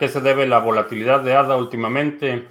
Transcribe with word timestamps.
qué 0.00 0.08
se 0.08 0.22
debe 0.22 0.46
la 0.46 0.58
volatilidad 0.58 1.20
de 1.20 1.34
ADA 1.34 1.56
últimamente? 1.56 2.48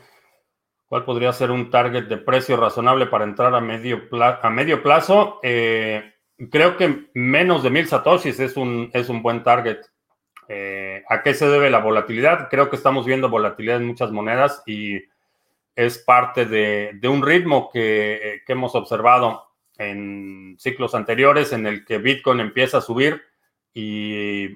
¿Cuál 0.88 1.04
podría 1.04 1.34
ser 1.34 1.50
un 1.50 1.72
target 1.72 2.04
de 2.04 2.18
precio 2.18 2.56
razonable 2.56 3.08
para 3.08 3.26
entrar 3.26 3.54
a 3.56 3.60
medio, 3.60 4.04
a 4.12 4.50
medio 4.52 4.84
plazo? 4.84 5.40
Eh, 5.42 6.14
creo 6.52 6.78
que 6.78 7.10
menos 7.16 7.64
de 7.64 7.72
mil 7.72 7.88
satoshis 7.88 8.40
es 8.40 8.56
un, 8.56 8.92
es 8.94 9.10
un 9.10 9.24
buen 9.24 9.44
target. 9.44 9.80
Eh, 10.48 11.04
¿A 11.10 11.24
qué 11.24 11.34
se 11.34 11.48
debe 11.48 11.72
la 11.72 11.80
volatilidad? 11.80 12.50
Creo 12.50 12.70
que 12.70 12.76
estamos 12.76 13.06
viendo 13.06 13.30
volatilidad 13.30 13.78
en 13.78 13.88
muchas 13.88 14.12
monedas 14.12 14.62
y 14.68 15.02
es 15.76 15.98
parte 15.98 16.46
de, 16.46 17.00
un 17.10 17.24
ritmo 17.24 17.72
que, 17.72 18.42
que, 18.46 18.54
hemos 18.54 18.76
observado 18.76 19.48
en 19.78 20.56
ciclos 20.60 20.94
anteriores 20.94 21.52
en 21.52 21.66
el 21.66 21.84
que 21.84 21.98
Bitcoin 21.98 22.42
empieza 22.42 22.78
a 22.78 22.82
subir 22.82 23.24
y 23.74 24.50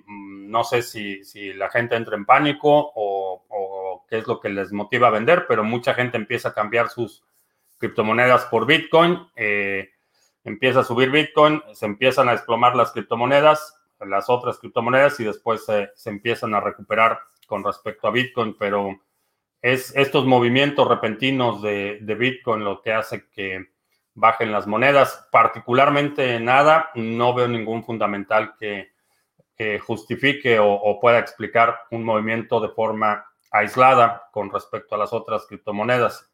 no 0.54 0.64
sé 0.64 0.84
si, 0.84 1.24
si 1.24 1.52
la 1.52 1.68
gente 1.72 1.96
entra 1.96 2.16
en 2.16 2.26
pánico 2.26 2.92
o, 2.96 4.06
qué 4.08 4.20
es 4.20 4.28
lo 4.28 4.40
que 4.40 4.50
les 4.50 4.72
motiva 4.72 5.08
a 5.08 5.12
vender, 5.12 5.46
pero 5.48 5.64
mucha 5.64 5.96
gente 5.96 6.16
empieza 6.16 6.50
a 6.50 6.54
cambiar 6.54 6.90
sus 6.90 7.24
criptomonedas 7.80 8.46
por 8.46 8.68
Bitcoin, 8.68 9.18
eh, 9.36 9.90
empieza 10.44 10.82
a 10.82 10.84
subir 10.84 11.10
Bitcoin, 11.10 11.64
se 11.74 11.88
empiezan 11.88 12.30
a 12.30 12.34
desplomar 12.34 12.76
las 12.76 12.92
criptomonedas, 12.92 13.82
las 14.00 14.30
otras 14.30 14.60
criptomonedas 14.60 15.20
y 15.20 15.24
después 15.24 15.66
se, 15.66 15.90
se 15.96 16.12
empiezan 16.12 16.54
a 16.54 16.60
recuperar 16.60 17.20
con 17.48 17.64
respecto 17.64 18.08
a 18.08 18.12
Bitcoin, 18.12 18.56
pero 18.60 19.00
es 19.60 19.96
estos 19.96 20.28
movimientos 20.28 20.88
repentinos 20.88 21.64
de, 21.64 21.98
de 22.00 22.14
Bitcoin 22.14 22.64
lo 22.64 22.80
que 22.84 22.94
hace 22.94 23.28
que 23.30 23.72
bajen 24.14 24.52
las 24.52 24.68
monedas, 24.68 25.28
particularmente 25.32 26.40
nada, 26.40 26.92
no 26.94 27.34
veo 27.34 27.48
ningún 27.48 27.84
fundamental 27.84 28.54
que 28.60 28.93
justifique 29.82 30.60
o, 30.60 31.00
pueda 31.00 31.20
explicar 31.20 31.80
un 31.92 32.04
movimiento 32.04 32.60
de 32.60 32.70
forma 32.70 33.26
aislada 33.52 34.24
con 34.32 34.52
respecto 34.52 34.96
a 34.96 34.98
las 34.98 35.14
otras 35.14 35.46
criptomonedas. 35.48 36.30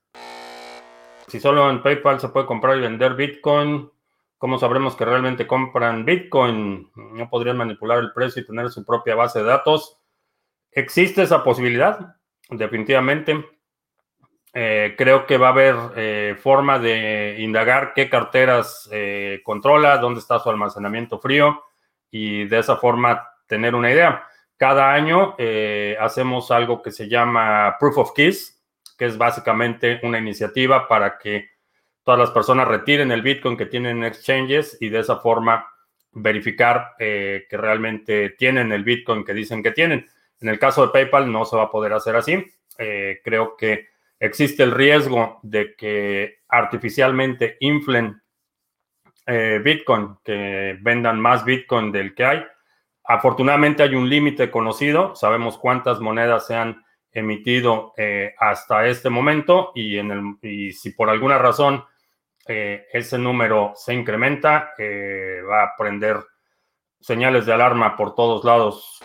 Si 1.28 1.40
solo 1.40 1.70
en 1.70 1.84
PayPal 1.84 2.20
se 2.20 2.30
puede 2.30 2.48
comprar 2.48 2.78
y 2.78 2.82
vender 2.82 3.14
Bitcoin, 3.14 3.92
¿cómo 4.38 4.58
sabremos 4.58 4.96
que 4.96 5.06
realmente 5.06 5.46
compran 5.46 6.06
Bitcoin? 6.06 6.90
¿No 6.96 7.30
podrían 7.30 7.58
manipular 7.58 8.00
el 8.00 8.14
precio 8.14 8.42
y 8.42 8.48
tener 8.48 8.70
su 8.70 8.84
propia 8.84 9.16
base 9.16 9.40
de 9.40 9.46
datos? 9.46 10.00
¿Existe 10.72 11.22
esa 11.22 11.44
posibilidad? 11.44 12.16
Definitivamente. 12.50 13.46
Eh, 14.54 14.96
creo 14.98 15.28
que 15.28 15.38
va 15.38 15.50
a 15.50 15.52
haber 15.52 15.76
eh, 15.96 16.36
forma 16.42 16.80
de 16.80 17.36
indagar 17.40 17.94
qué 17.94 18.10
carteras 18.10 18.90
eh, 18.92 19.42
controla, 19.44 19.98
dónde 19.98 20.22
está 20.22 20.40
su 20.40 20.50
almacenamiento 20.50 21.20
frío 21.20 21.64
y 22.12 22.46
de 22.46 22.60
esa 22.60 22.78
forma 22.78 23.28
tener 23.48 23.76
una 23.76 23.92
idea. 23.92 24.24
Cada 24.58 24.94
año 24.94 25.36
eh, 25.38 25.96
hacemos 26.00 26.52
algo 26.52 26.82
que 26.82 26.92
se 26.92 27.08
llama 27.08 27.78
Proof 27.80 27.98
of 27.98 28.14
Keys, 28.14 28.62
que 28.98 29.06
es 29.06 29.18
básicamente 29.18 30.00
una 30.04 30.20
iniciativa 30.20 30.88
para 30.88 31.18
que 31.18 31.50
todas 32.04 32.20
las 32.20 32.32
personas 32.32 32.68
retiren 32.68 33.12
el 33.12 33.22
Bitcoin 33.22 33.56
que 33.56 33.68
tienen 33.68 33.98
en 33.98 34.04
exchanges 34.04 34.78
y 34.82 34.90
de 34.90 35.00
esa 35.00 35.18
forma 35.18 35.66
verificar 36.12 36.94
eh, 37.00 37.46
que 37.50 37.58
realmente 37.58 38.32
tienen 38.32 38.72
el 38.72 38.84
Bitcoin 38.84 39.24
que 39.24 39.34
dicen 39.34 39.64
que 39.64 39.72
tienen. 39.72 40.06
En 40.42 40.50
el 40.50 40.60
caso 40.60 40.82
de 40.86 40.92
PayPal 40.92 41.32
no 41.32 41.46
se 41.46 41.56
va 41.56 41.64
a 41.64 41.72
poder 41.72 41.94
hacer 41.94 42.16
así. 42.16 42.44
Eh, 42.78 43.22
creo 43.24 43.56
que 43.56 43.90
existe 44.20 44.64
el 44.64 44.72
riesgo 44.72 45.40
de 45.44 45.76
que 45.76 46.40
artificialmente 46.48 47.58
inflen 47.60 48.22
eh, 49.26 49.60
Bitcoin, 49.64 50.18
que 50.24 50.78
vendan 50.82 51.20
más 51.20 51.46
Bitcoin 51.46 51.92
del 51.92 52.16
que 52.16 52.26
hay. 52.26 52.44
Afortunadamente 53.04 53.84
hay 53.84 53.96
un 53.96 54.10
límite 54.10 54.50
conocido, 54.50 55.16
sabemos 55.16 55.58
cuántas 55.58 56.00
monedas 56.00 56.48
se 56.48 56.56
han 56.56 56.84
emitido 57.12 57.94
eh, 57.98 58.34
hasta 58.38 58.88
este 58.88 59.10
momento 59.10 59.72
y, 59.76 59.98
en 59.98 60.12
el, 60.42 60.74
si 60.74 60.92
por 60.92 61.10
alguna 61.10 61.38
razón 61.38 61.84
eh, 62.48 62.88
ese 62.94 63.18
número 63.18 63.74
se 63.76 63.94
incrementa, 63.94 64.74
va 64.80 65.64
a 65.64 65.76
prender 65.78 66.18
señales 67.00 67.46
de 67.46 67.54
alarma 67.54 67.96
por 67.96 68.16
todos 68.16 68.44
lados. 68.44 69.00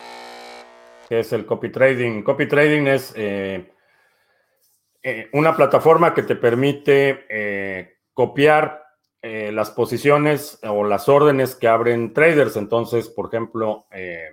¿Qué 1.07 1.19
es 1.19 1.33
el 1.33 1.45
copy 1.45 1.69
trading? 1.69 2.23
Copy 2.23 2.47
trading 2.47 2.87
es 2.87 3.13
una 5.33 5.55
plataforma 5.55 6.13
que 6.13 6.23
te 6.23 6.35
permite 6.35 7.97
copiar 8.13 8.84
eh, 9.27 9.51
las 9.51 9.71
posiciones 9.71 10.59
o 10.61 10.83
las 10.83 11.09
órdenes 11.09 11.55
que 11.55 11.67
abren 11.67 12.13
traders. 12.13 12.57
Entonces, 12.57 13.09
por 13.09 13.25
ejemplo, 13.25 13.87
eh, 13.89 14.29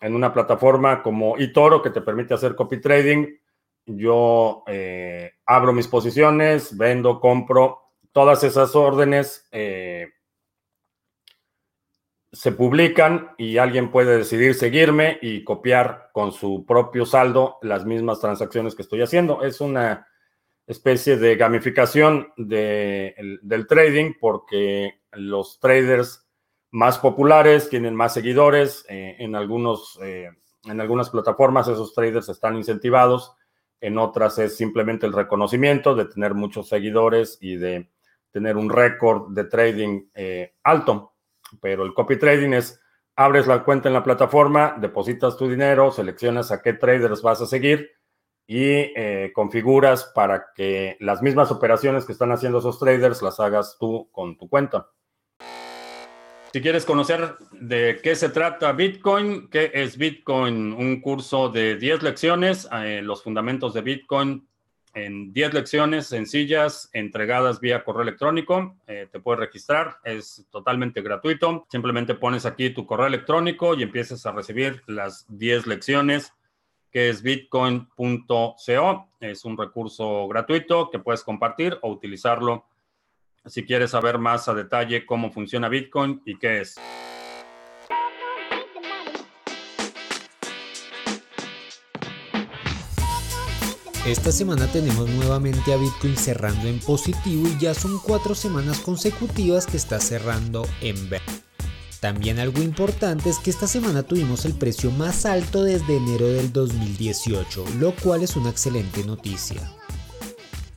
en 0.00 0.14
una 0.14 0.32
plataforma 0.32 1.02
como 1.02 1.36
eToro 1.36 1.82
que 1.82 1.90
te 1.90 2.02
permite 2.02 2.34
hacer 2.34 2.54
copy 2.54 2.80
trading, 2.80 3.26
yo 3.84 4.62
eh, 4.68 5.32
abro 5.44 5.72
mis 5.72 5.88
posiciones, 5.88 6.78
vendo, 6.78 7.18
compro, 7.18 7.80
todas 8.12 8.44
esas 8.44 8.76
órdenes 8.76 9.48
se 12.30 12.52
publican 12.52 13.30
y 13.38 13.58
alguien 13.58 13.90
puede 13.90 14.18
decidir 14.18 14.54
seguirme 14.54 15.18
y 15.20 15.42
copiar 15.42 16.10
con 16.12 16.30
su 16.30 16.64
propio 16.64 17.06
saldo 17.06 17.58
las 17.60 17.84
mismas 17.84 18.20
transacciones 18.20 18.76
que 18.76 18.82
estoy 18.82 19.02
haciendo. 19.02 19.42
Es 19.42 19.60
una 19.60 20.06
especie 20.68 21.16
de 21.16 21.36
gamificación 21.36 22.32
del 22.36 23.66
trading 23.66 24.12
porque 24.20 25.00
los 25.12 25.58
traders 25.60 26.28
más 26.70 26.98
populares 26.98 27.70
tienen 27.70 27.94
más 27.94 28.12
seguidores. 28.12 28.84
Eh, 28.90 29.16
en, 29.18 29.34
algunos, 29.34 29.98
eh, 30.02 30.30
en 30.64 30.80
algunas 30.80 31.08
plataformas 31.08 31.68
esos 31.68 31.94
traders 31.94 32.28
están 32.28 32.56
incentivados, 32.56 33.34
en 33.80 33.96
otras 33.96 34.38
es 34.38 34.56
simplemente 34.56 35.06
el 35.06 35.14
reconocimiento 35.14 35.94
de 35.94 36.04
tener 36.04 36.34
muchos 36.34 36.68
seguidores 36.68 37.38
y 37.40 37.56
de 37.56 37.88
tener 38.30 38.58
un 38.58 38.68
récord 38.68 39.32
de 39.32 39.44
trading 39.44 40.10
eh, 40.14 40.54
alto. 40.64 41.14
Pero 41.62 41.82
el 41.84 41.94
copy 41.94 42.18
trading 42.18 42.52
es, 42.52 42.78
abres 43.16 43.46
la 43.46 43.64
cuenta 43.64 43.88
en 43.88 43.94
la 43.94 44.04
plataforma, 44.04 44.76
depositas 44.78 45.38
tu 45.38 45.48
dinero, 45.48 45.90
seleccionas 45.92 46.52
a 46.52 46.60
qué 46.60 46.74
traders 46.74 47.22
vas 47.22 47.40
a 47.40 47.46
seguir 47.46 47.97
y 48.50 48.64
eh, 48.96 49.30
configuras 49.34 50.10
para 50.14 50.46
que 50.54 50.96
las 51.00 51.20
mismas 51.20 51.50
operaciones 51.50 52.06
que 52.06 52.12
están 52.12 52.32
haciendo 52.32 52.60
esos 52.60 52.78
traders 52.78 53.20
las 53.20 53.38
hagas 53.40 53.76
tú 53.78 54.08
con 54.10 54.38
tu 54.38 54.48
cuenta. 54.48 54.88
Si 56.50 56.62
quieres 56.62 56.86
conocer 56.86 57.36
de 57.52 58.00
qué 58.02 58.16
se 58.16 58.30
trata 58.30 58.72
Bitcoin, 58.72 59.48
qué 59.50 59.70
es 59.74 59.98
Bitcoin, 59.98 60.72
un 60.72 61.02
curso 61.02 61.50
de 61.50 61.76
10 61.76 62.02
lecciones, 62.02 62.66
eh, 62.72 63.02
los 63.02 63.22
fundamentos 63.22 63.74
de 63.74 63.82
Bitcoin 63.82 64.48
en 64.94 65.30
10 65.34 65.52
lecciones 65.52 66.06
sencillas 66.06 66.88
entregadas 66.94 67.60
vía 67.60 67.84
correo 67.84 68.00
electrónico. 68.00 68.78
Eh, 68.86 69.08
te 69.12 69.20
puedes 69.20 69.40
registrar, 69.40 69.98
es 70.04 70.46
totalmente 70.50 71.02
gratuito. 71.02 71.66
Simplemente 71.70 72.14
pones 72.14 72.46
aquí 72.46 72.70
tu 72.70 72.86
correo 72.86 73.08
electrónico 73.08 73.74
y 73.74 73.82
empiezas 73.82 74.24
a 74.24 74.32
recibir 74.32 74.82
las 74.86 75.26
10 75.28 75.66
lecciones 75.66 76.32
que 76.90 77.08
es 77.08 77.22
bitcoin.co. 77.22 78.56
Es 79.20 79.44
un 79.44 79.56
recurso 79.56 80.28
gratuito 80.28 80.90
que 80.90 80.98
puedes 80.98 81.22
compartir 81.22 81.78
o 81.82 81.90
utilizarlo 81.90 82.64
si 83.46 83.64
quieres 83.64 83.92
saber 83.92 84.18
más 84.18 84.48
a 84.48 84.54
detalle 84.54 85.06
cómo 85.06 85.30
funciona 85.30 85.68
Bitcoin 85.68 86.22
y 86.24 86.38
qué 86.38 86.60
es. 86.60 86.76
Esta 94.06 94.32
semana 94.32 94.66
tenemos 94.72 95.08
nuevamente 95.10 95.72
a 95.74 95.76
Bitcoin 95.76 96.16
cerrando 96.16 96.66
en 96.66 96.78
positivo 96.80 97.46
y 97.46 97.58
ya 97.58 97.74
son 97.74 97.98
cuatro 97.98 98.34
semanas 98.34 98.80
consecutivas 98.80 99.66
que 99.66 99.76
está 99.76 100.00
cerrando 100.00 100.64
en 100.80 101.10
verde. 101.10 101.47
También 102.00 102.38
algo 102.38 102.62
importante 102.62 103.28
es 103.28 103.38
que 103.38 103.50
esta 103.50 103.66
semana 103.66 104.04
tuvimos 104.04 104.44
el 104.44 104.54
precio 104.54 104.90
más 104.92 105.26
alto 105.26 105.64
desde 105.64 105.96
enero 105.96 106.28
del 106.28 106.52
2018, 106.52 107.64
lo 107.80 107.94
cual 107.96 108.22
es 108.22 108.36
una 108.36 108.50
excelente 108.50 109.04
noticia. 109.04 109.72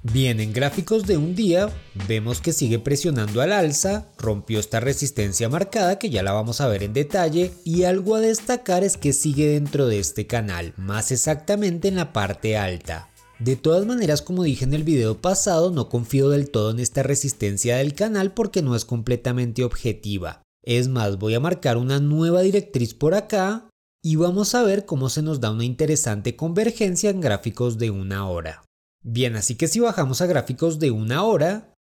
Bien, 0.02 0.40
en 0.40 0.52
gráficos 0.52 1.06
de 1.06 1.18
un 1.18 1.36
día 1.36 1.70
vemos 2.08 2.42
que 2.42 2.54
sigue 2.54 2.80
presionando 2.80 3.40
al 3.40 3.52
alza, 3.52 4.08
rompió 4.18 4.60
esta 4.60 4.80
resistencia 4.80 5.48
marcada 5.48 6.00
que 6.00 6.10
ya 6.10 6.24
la 6.24 6.32
vamos 6.32 6.60
a 6.60 6.68
ver 6.68 6.82
en 6.82 6.94
detalle 6.94 7.52
y 7.64 7.84
algo 7.84 8.16
a 8.16 8.20
destacar 8.20 8.84
es 8.84 8.98
que 8.98 9.14
sigue 9.14 9.50
dentro 9.50 9.86
de 9.86 10.00
este 10.00 10.26
canal, 10.26 10.74
más 10.76 11.12
exactamente 11.12 11.88
en 11.88 11.98
la 11.98 12.14
parte 12.14 12.58
alta. 12.58 13.10
De 13.38 13.56
todas 13.56 13.86
maneras, 13.86 14.24
como 14.24 14.42
dije 14.42 14.66
en 14.66 14.74
el 14.74 14.84
video 14.84 15.22
pasado, 15.22 15.70
no 15.70 15.88
confío 15.88 16.30
del 16.30 16.50
todo 16.50 16.72
en 16.72 16.80
esta 16.80 17.04
resistencia 17.04 17.78
del 17.78 17.94
canal 17.94 18.34
porque 18.34 18.64
no 18.64 18.76
es 18.76 18.86
completamente 18.86 19.64
objetiva. 19.64 20.42
Es 20.64 20.88
más, 20.88 21.18
voy 21.18 21.34
a 21.34 21.40
marcar 21.40 21.78
una 21.78 22.00
nueva 22.00 22.42
directriz 22.42 22.94
por 22.94 23.14
acá 23.14 23.70
y 24.04 24.16
vamos 24.16 24.56
a 24.56 24.64
ver 24.64 24.86
cómo 24.86 25.10
se 25.10 25.22
nos 25.22 25.40
da 25.40 25.52
una 25.52 25.66
interesante 25.66 26.36
convergencia 26.36 27.10
en 27.10 27.22
gráficos 27.22 27.78
de 27.78 27.92
una 27.92 28.28
hora. 28.28 28.64
Bien, 29.04 29.36
así 29.36 29.56
que 29.56 29.68
si 29.68 29.80
bajamos 29.80 30.22
a 30.22 30.28
gráficos 30.28 30.80
de 30.80 30.92
una 30.92 31.24
hora, 31.24 31.74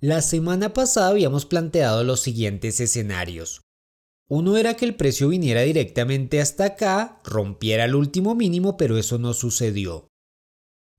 la 0.00 0.22
semana 0.22 0.72
pasada 0.72 1.08
habíamos 1.08 1.44
planteado 1.44 2.04
los 2.04 2.20
siguientes 2.20 2.78
escenarios. 2.80 3.62
Uno 4.28 4.56
era 4.56 4.74
que 4.74 4.84
el 4.84 4.94
precio 4.94 5.28
viniera 5.28 5.62
directamente 5.62 6.40
hasta 6.40 6.64
acá, 6.64 7.20
rompiera 7.24 7.86
el 7.86 7.94
último 7.94 8.34
mínimo, 8.34 8.76
pero 8.76 8.98
eso 8.98 9.18
no 9.18 9.32
sucedió. 9.32 10.08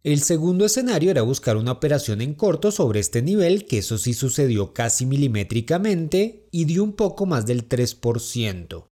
El 0.01 0.21
segundo 0.21 0.65
escenario 0.65 1.11
era 1.11 1.23
buscar 1.23 1.57
una 1.57 1.73
operación 1.73 2.21
en 2.21 2.33
corto 2.33 2.71
sobre 2.71 3.01
este 3.01 3.21
nivel, 3.21 3.65
que 3.65 3.79
eso 3.79 3.97
sí 3.97 4.13
sucedió 4.13 4.73
casi 4.73 5.05
milimétricamente 5.05 6.47
y 6.51 6.63
dio 6.63 6.85
un 6.85 6.93
poco 6.93 7.25
más 7.25 7.45
del 7.45 7.67
3%. 7.67 8.87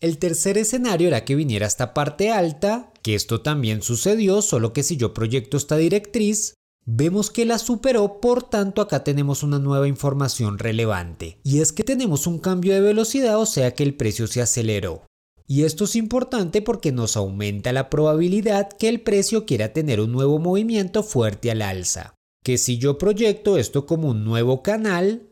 El 0.00 0.18
tercer 0.18 0.56
escenario 0.56 1.08
era 1.08 1.24
que 1.24 1.34
viniera 1.34 1.66
esta 1.66 1.94
parte 1.94 2.30
alta, 2.30 2.92
que 3.02 3.16
esto 3.16 3.40
también 3.40 3.82
sucedió, 3.82 4.40
solo 4.40 4.72
que 4.72 4.84
si 4.84 4.96
yo 4.96 5.14
proyecto 5.14 5.56
esta 5.56 5.76
directriz, 5.78 6.54
vemos 6.84 7.32
que 7.32 7.44
la 7.44 7.58
superó, 7.58 8.20
por 8.20 8.44
tanto 8.44 8.82
acá 8.82 9.02
tenemos 9.02 9.42
una 9.42 9.58
nueva 9.58 9.88
información 9.88 10.60
relevante. 10.60 11.40
Y 11.42 11.58
es 11.58 11.72
que 11.72 11.82
tenemos 11.82 12.28
un 12.28 12.38
cambio 12.38 12.72
de 12.72 12.80
velocidad, 12.82 13.40
o 13.40 13.46
sea 13.46 13.74
que 13.74 13.82
el 13.82 13.96
precio 13.96 14.28
se 14.28 14.42
aceleró. 14.42 15.06
Y 15.46 15.62
esto 15.64 15.84
es 15.84 15.94
importante 15.94 16.60
porque 16.60 16.90
nos 16.92 17.16
aumenta 17.16 17.72
la 17.72 17.88
probabilidad 17.88 18.68
que 18.70 18.88
el 18.88 19.00
precio 19.00 19.46
quiera 19.46 19.72
tener 19.72 20.00
un 20.00 20.12
nuevo 20.12 20.38
movimiento 20.38 21.02
fuerte 21.02 21.50
al 21.50 21.62
alza. 21.62 22.14
Que 22.42 22.58
si 22.58 22.78
yo 22.78 22.98
proyecto 22.98 23.56
esto 23.56 23.86
como 23.86 24.08
un 24.10 24.24
nuevo 24.24 24.62
canal, 24.62 25.30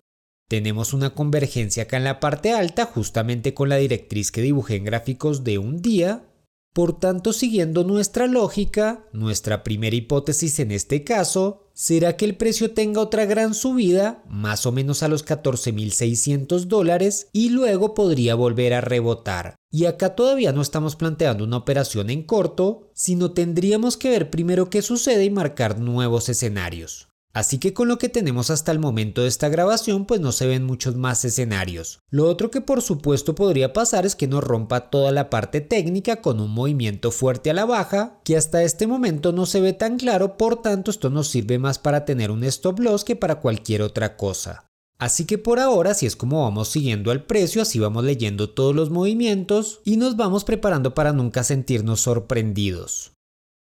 tenemos 0.48 0.92
una 0.92 1.14
convergencia 1.14 1.84
acá 1.84 1.96
en 1.96 2.04
la 2.04 2.20
parte 2.20 2.52
alta 2.52 2.86
justamente 2.86 3.54
con 3.54 3.68
la 3.68 3.76
directriz 3.76 4.30
que 4.30 4.42
dibujé 4.42 4.76
en 4.76 4.84
gráficos 4.84 5.42
de 5.42 5.58
un 5.58 5.82
día. 5.82 6.28
Por 6.72 6.98
tanto, 6.98 7.32
siguiendo 7.32 7.84
nuestra 7.84 8.26
lógica, 8.26 9.08
nuestra 9.12 9.64
primera 9.64 9.96
hipótesis 9.96 10.58
en 10.60 10.70
este 10.70 11.02
caso 11.02 11.63
será 11.74 12.16
que 12.16 12.24
el 12.24 12.36
precio 12.36 12.72
tenga 12.72 13.00
otra 13.00 13.26
gran 13.26 13.52
subida, 13.52 14.22
más 14.28 14.64
o 14.64 14.72
menos 14.72 15.02
a 15.02 15.08
los 15.08 15.26
14.600 15.26 16.64
dólares, 16.64 17.28
y 17.32 17.50
luego 17.50 17.92
podría 17.92 18.34
volver 18.34 18.72
a 18.72 18.80
rebotar. 18.80 19.56
Y 19.70 19.86
acá 19.86 20.14
todavía 20.14 20.52
no 20.52 20.62
estamos 20.62 20.96
planteando 20.96 21.44
una 21.44 21.56
operación 21.56 22.08
en 22.08 22.22
corto, 22.22 22.88
sino 22.94 23.32
tendríamos 23.32 23.96
que 23.96 24.10
ver 24.10 24.30
primero 24.30 24.70
qué 24.70 24.80
sucede 24.80 25.24
y 25.24 25.30
marcar 25.30 25.78
nuevos 25.78 26.28
escenarios. 26.28 27.08
Así 27.34 27.58
que 27.58 27.74
con 27.74 27.88
lo 27.88 27.98
que 27.98 28.08
tenemos 28.08 28.48
hasta 28.50 28.70
el 28.70 28.78
momento 28.78 29.22
de 29.22 29.28
esta 29.28 29.48
grabación 29.48 30.06
pues 30.06 30.20
no 30.20 30.30
se 30.30 30.46
ven 30.46 30.64
muchos 30.64 30.94
más 30.94 31.24
escenarios. 31.24 31.98
Lo 32.08 32.28
otro 32.28 32.48
que 32.48 32.60
por 32.60 32.80
supuesto 32.80 33.34
podría 33.34 33.72
pasar 33.72 34.06
es 34.06 34.14
que 34.14 34.28
nos 34.28 34.44
rompa 34.44 34.88
toda 34.88 35.10
la 35.10 35.30
parte 35.30 35.60
técnica 35.60 36.22
con 36.22 36.38
un 36.38 36.52
movimiento 36.52 37.10
fuerte 37.10 37.50
a 37.50 37.54
la 37.54 37.64
baja 37.64 38.20
que 38.22 38.36
hasta 38.36 38.62
este 38.62 38.86
momento 38.86 39.32
no 39.32 39.46
se 39.46 39.60
ve 39.60 39.72
tan 39.72 39.98
claro 39.98 40.36
por 40.36 40.62
tanto 40.62 40.92
esto 40.92 41.10
nos 41.10 41.26
sirve 41.26 41.58
más 41.58 41.80
para 41.80 42.04
tener 42.04 42.30
un 42.30 42.44
stop 42.44 42.78
loss 42.78 43.02
que 43.02 43.16
para 43.16 43.40
cualquier 43.40 43.82
otra 43.82 44.16
cosa. 44.16 44.68
Así 44.98 45.24
que 45.24 45.36
por 45.36 45.58
ahora, 45.58 45.92
si 45.92 46.06
es 46.06 46.14
como 46.14 46.42
vamos 46.44 46.68
siguiendo 46.68 47.10
al 47.10 47.24
precio, 47.24 47.62
así 47.62 47.80
vamos 47.80 48.04
leyendo 48.04 48.50
todos 48.50 48.76
los 48.76 48.90
movimientos 48.90 49.80
y 49.84 49.96
nos 49.96 50.16
vamos 50.16 50.44
preparando 50.44 50.94
para 50.94 51.12
nunca 51.12 51.42
sentirnos 51.42 52.00
sorprendidos. 52.02 53.10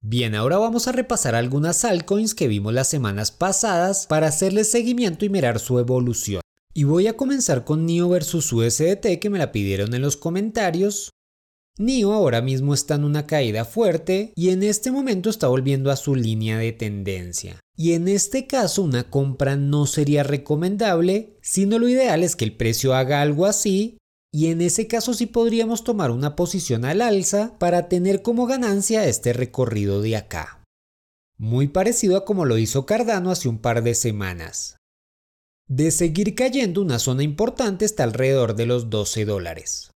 Bien, 0.03 0.35
ahora 0.35 0.57
vamos 0.57 0.89
a 0.89 0.93
repasar 0.93 1.35
algunas 1.35 1.85
altcoins 1.85 2.35
que 2.35 2.49
vimos 2.49 2.73
las 2.73 2.89
semanas 2.89 3.31
pasadas 3.31 4.07
para 4.07 4.29
hacerles 4.29 4.71
seguimiento 4.71 5.27
y 5.27 5.29
mirar 5.29 5.59
su 5.61 5.79
evolución. 5.79 6.41
Y 6.73 6.85
voy 6.85 7.07
a 7.07 7.19
comenzar 7.19 7.65
con 7.65 7.85
NIO 7.85 8.09
versus 8.09 8.51
USDT 8.51 9.19
que 9.21 9.29
me 9.29 9.39
la 9.39 9.53
pidieron 9.53 9.93
en 9.93 10.01
los 10.01 10.17
comentarios. 10.17 11.11
NIO 11.77 12.15
ahora 12.15 12.41
mismo 12.41 12.73
está 12.73 12.95
en 12.95 13.05
una 13.05 13.27
caída 13.27 13.67
fuerte 13.67 14.33
y 14.37 14.49
en 14.49 14.63
este 14.63 14.91
momento 14.91 15.29
está 15.29 15.49
volviendo 15.49 15.91
a 15.91 15.97
su 15.97 16.15
línea 16.15 16.57
de 16.57 16.73
tendencia. 16.73 17.61
Y 17.77 17.93
en 17.93 18.09
este 18.09 18.47
caso 18.47 18.83
una 18.83 19.11
compra 19.11 19.57
no 19.57 19.85
sería 19.85 20.23
recomendable, 20.23 21.37
sino 21.43 21.79
lo 21.79 21.89
ideal 21.89 22.23
es 22.23 22.37
que 22.37 22.47
el 22.47 22.57
precio 22.57 22.95
haga 22.95 23.21
algo 23.21 23.45
así 23.45 24.00
y 24.33 24.49
en 24.49 24.61
ese 24.61 24.87
caso 24.87 25.13
sí 25.15 25.27
podríamos 25.27 25.85
tomar 25.85 26.11
una 26.11 26.37
posición 26.37 26.85
al 26.85 27.03
alza 27.03 27.59
para 27.59 27.89
tener 27.89 28.23
como 28.23 28.47
ganancia 28.47 29.07
este 29.07 29.33
recorrido 29.33 30.03
de 30.03 30.17
acá. 30.17 30.65
Muy 31.37 31.69
parecido 31.69 32.17
a 32.17 32.25
como 32.25 32.45
lo 32.45 32.59
hizo 32.59 32.87
Cardano 32.87 33.31
hace 33.31 33.49
un 33.49 33.59
par 33.59 33.83
de 33.83 33.95
semanas. 33.95 34.77
De 35.67 35.91
seguir 35.91 36.35
cayendo, 36.35 36.83
una 36.83 36.99
zona 36.99 37.23
importante 37.23 37.85
está 37.85 38.05
alrededor 38.05 38.55
de 38.57 38.67
los 38.67 38.91
12 38.91 39.25
dólares. 39.25 39.91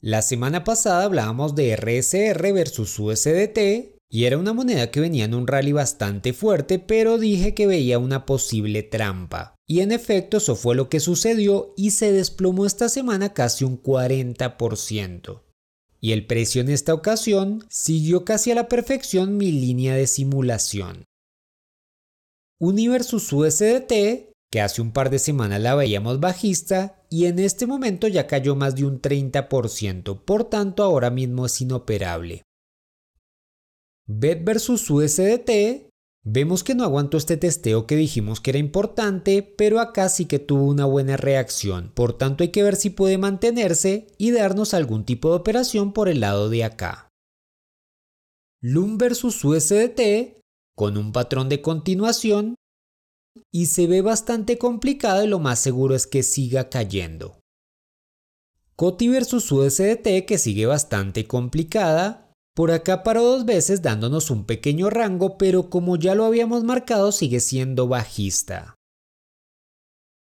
La 0.00 0.22
semana 0.22 0.64
pasada 0.64 1.04
hablábamos 1.04 1.54
de 1.54 1.76
RSR 1.76 2.52
versus 2.52 2.98
USDT 2.98 3.97
y 4.10 4.24
era 4.24 4.38
una 4.38 4.54
moneda 4.54 4.90
que 4.90 5.00
venía 5.00 5.26
en 5.26 5.34
un 5.34 5.46
rally 5.46 5.72
bastante 5.72 6.32
fuerte, 6.32 6.78
pero 6.78 7.18
dije 7.18 7.52
que 7.54 7.66
veía 7.66 7.98
una 7.98 8.24
posible 8.24 8.82
trampa. 8.82 9.54
Y 9.66 9.80
en 9.80 9.92
efecto 9.92 10.38
eso 10.38 10.56
fue 10.56 10.74
lo 10.74 10.88
que 10.88 10.98
sucedió 10.98 11.74
y 11.76 11.90
se 11.90 12.10
desplomó 12.10 12.64
esta 12.64 12.88
semana 12.88 13.34
casi 13.34 13.64
un 13.64 13.82
40%. 13.82 15.42
Y 16.00 16.12
el 16.12 16.26
precio 16.26 16.62
en 16.62 16.70
esta 16.70 16.94
ocasión 16.94 17.66
siguió 17.68 18.24
casi 18.24 18.50
a 18.50 18.54
la 18.54 18.68
perfección 18.68 19.36
mi 19.36 19.52
línea 19.52 19.94
de 19.94 20.06
simulación. 20.06 21.04
Universus 22.58 23.30
USDT, 23.32 24.32
que 24.50 24.60
hace 24.62 24.80
un 24.80 24.92
par 24.92 25.10
de 25.10 25.18
semanas 25.18 25.60
la 25.60 25.74
veíamos 25.74 26.18
bajista, 26.18 27.04
y 27.10 27.26
en 27.26 27.38
este 27.38 27.66
momento 27.66 28.08
ya 28.08 28.26
cayó 28.26 28.56
más 28.56 28.74
de 28.74 28.84
un 28.84 29.02
30%, 29.02 30.24
por 30.24 30.44
tanto 30.44 30.82
ahora 30.82 31.10
mismo 31.10 31.46
es 31.46 31.60
inoperable. 31.60 32.42
BET 34.10 34.42
versus 34.42 34.88
USDT, 34.88 35.90
vemos 36.24 36.64
que 36.64 36.74
no 36.74 36.82
aguantó 36.82 37.18
este 37.18 37.36
testeo 37.36 37.86
que 37.86 37.94
dijimos 37.94 38.40
que 38.40 38.52
era 38.52 38.58
importante, 38.58 39.42
pero 39.42 39.80
acá 39.80 40.08
sí 40.08 40.24
que 40.24 40.38
tuvo 40.38 40.64
una 40.64 40.86
buena 40.86 41.18
reacción, 41.18 41.92
por 41.94 42.16
tanto 42.16 42.42
hay 42.42 42.48
que 42.48 42.62
ver 42.62 42.76
si 42.76 42.88
puede 42.88 43.18
mantenerse 43.18 44.06
y 44.16 44.30
darnos 44.30 44.72
algún 44.72 45.04
tipo 45.04 45.28
de 45.28 45.36
operación 45.36 45.92
por 45.92 46.08
el 46.08 46.20
lado 46.20 46.48
de 46.48 46.64
acá. 46.64 47.10
LUM 48.62 48.96
versus 48.96 49.44
USDT, 49.44 50.40
con 50.74 50.96
un 50.96 51.12
patrón 51.12 51.50
de 51.50 51.60
continuación, 51.60 52.54
y 53.52 53.66
se 53.66 53.86
ve 53.86 54.00
bastante 54.00 54.56
complicado 54.56 55.22
y 55.22 55.28
lo 55.28 55.38
más 55.38 55.58
seguro 55.58 55.94
es 55.94 56.06
que 56.06 56.22
siga 56.22 56.70
cayendo. 56.70 57.40
COTI 58.74 59.08
versus 59.08 59.52
USDT 59.52 60.24
que 60.26 60.38
sigue 60.38 60.64
bastante 60.64 61.26
complicada 61.26 62.27
por 62.58 62.72
acá 62.72 63.04
paró 63.04 63.22
dos 63.22 63.44
veces 63.44 63.82
dándonos 63.82 64.32
un 64.32 64.44
pequeño 64.44 64.90
rango, 64.90 65.38
pero 65.38 65.70
como 65.70 65.94
ya 65.94 66.16
lo 66.16 66.24
habíamos 66.24 66.64
marcado 66.64 67.12
sigue 67.12 67.38
siendo 67.38 67.86
bajista. 67.86 68.74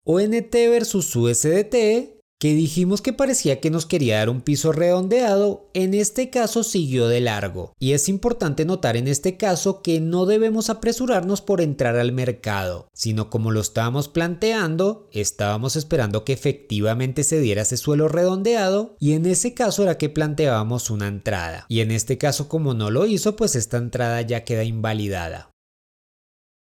ONT 0.06 0.50
versus 0.50 1.14
USDT 1.14 2.21
que 2.42 2.54
dijimos 2.56 3.02
que 3.02 3.12
parecía 3.12 3.60
que 3.60 3.70
nos 3.70 3.86
quería 3.86 4.18
dar 4.18 4.28
un 4.28 4.40
piso 4.40 4.72
redondeado, 4.72 5.70
en 5.74 5.94
este 5.94 6.28
caso 6.28 6.64
siguió 6.64 7.06
de 7.06 7.20
largo. 7.20 7.72
Y 7.78 7.92
es 7.92 8.08
importante 8.08 8.64
notar 8.64 8.96
en 8.96 9.06
este 9.06 9.36
caso 9.36 9.80
que 9.80 10.00
no 10.00 10.26
debemos 10.26 10.68
apresurarnos 10.68 11.40
por 11.40 11.60
entrar 11.60 11.94
al 11.94 12.10
mercado, 12.10 12.88
sino 12.92 13.30
como 13.30 13.52
lo 13.52 13.60
estábamos 13.60 14.08
planteando, 14.08 15.08
estábamos 15.12 15.76
esperando 15.76 16.24
que 16.24 16.32
efectivamente 16.32 17.22
se 17.22 17.38
diera 17.38 17.62
ese 17.62 17.76
suelo 17.76 18.08
redondeado 18.08 18.96
y 18.98 19.12
en 19.12 19.26
ese 19.26 19.54
caso 19.54 19.84
era 19.84 19.96
que 19.96 20.08
planteábamos 20.08 20.90
una 20.90 21.06
entrada. 21.06 21.64
Y 21.68 21.78
en 21.78 21.92
este 21.92 22.18
caso 22.18 22.48
como 22.48 22.74
no 22.74 22.90
lo 22.90 23.06
hizo, 23.06 23.36
pues 23.36 23.54
esta 23.54 23.76
entrada 23.76 24.20
ya 24.22 24.42
queda 24.42 24.64
invalidada. 24.64 25.52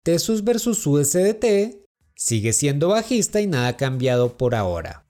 Tesus 0.04 0.44
versus 0.44 0.86
USDT 0.86 1.86
sigue 2.14 2.52
siendo 2.52 2.88
bajista 2.88 3.40
y 3.40 3.46
nada 3.46 3.68
ha 3.68 3.76
cambiado 3.78 4.36
por 4.36 4.54
ahora. 4.54 5.06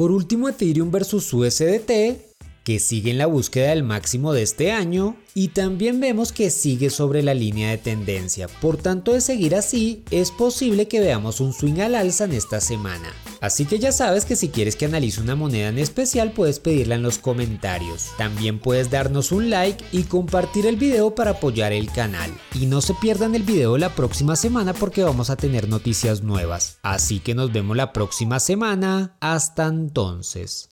Por 0.00 0.12
último, 0.12 0.48
Ethereum 0.48 0.90
versus 0.90 1.30
USDT, 1.30 2.29
que 2.64 2.78
sigue 2.78 3.10
en 3.10 3.18
la 3.18 3.26
búsqueda 3.26 3.70
del 3.70 3.82
máximo 3.82 4.32
de 4.32 4.42
este 4.42 4.72
año 4.72 5.16
y 5.34 5.48
también 5.48 6.00
vemos 6.00 6.32
que 6.32 6.50
sigue 6.50 6.90
sobre 6.90 7.22
la 7.22 7.34
línea 7.34 7.70
de 7.70 7.78
tendencia. 7.78 8.48
Por 8.48 8.76
tanto, 8.76 9.12
de 9.12 9.20
seguir 9.20 9.54
así, 9.54 10.04
es 10.10 10.30
posible 10.30 10.88
que 10.88 11.00
veamos 11.00 11.40
un 11.40 11.52
swing 11.52 11.80
al 11.80 11.94
alza 11.94 12.24
en 12.24 12.32
esta 12.32 12.60
semana. 12.60 13.12
Así 13.40 13.64
que 13.64 13.78
ya 13.78 13.92
sabes 13.92 14.24
que 14.24 14.36
si 14.36 14.48
quieres 14.48 14.76
que 14.76 14.84
analice 14.84 15.20
una 15.20 15.36
moneda 15.36 15.68
en 15.68 15.78
especial 15.78 16.32
puedes 16.32 16.58
pedirla 16.58 16.96
en 16.96 17.02
los 17.02 17.18
comentarios. 17.18 18.10
También 18.18 18.58
puedes 18.58 18.90
darnos 18.90 19.32
un 19.32 19.50
like 19.50 19.84
y 19.92 20.02
compartir 20.04 20.66
el 20.66 20.76
video 20.76 21.14
para 21.14 21.32
apoyar 21.32 21.72
el 21.72 21.90
canal. 21.90 22.30
Y 22.54 22.66
no 22.66 22.80
se 22.80 22.94
pierdan 22.94 23.34
el 23.34 23.42
video 23.42 23.78
la 23.78 23.94
próxima 23.94 24.36
semana 24.36 24.74
porque 24.74 25.02
vamos 25.02 25.30
a 25.30 25.36
tener 25.36 25.68
noticias 25.68 26.22
nuevas. 26.22 26.78
Así 26.82 27.20
que 27.20 27.34
nos 27.34 27.52
vemos 27.52 27.76
la 27.76 27.92
próxima 27.92 28.40
semana. 28.40 29.16
Hasta 29.20 29.66
entonces 29.66 30.70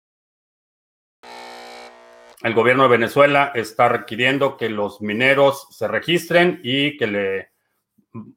el 2.44 2.54
gobierno 2.54 2.84
de 2.84 2.90
Venezuela 2.90 3.52
está 3.54 3.90
requiriendo 3.90 4.58
que 4.58 4.70
los 4.70 5.02
mineros 5.02 5.68
se 5.72 5.88
registren 5.88 6.60
y 6.64 6.98
que 6.98 7.08
le 7.08 7.52